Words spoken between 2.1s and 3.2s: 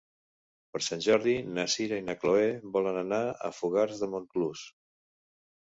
Chloé volen